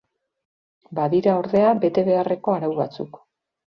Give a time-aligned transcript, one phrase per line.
[0.99, 3.25] Badira ordea bete beharreko arau batzuk.